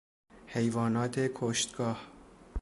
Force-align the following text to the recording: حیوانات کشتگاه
حیوانات 0.47 1.19
کشتگاه 1.19 2.01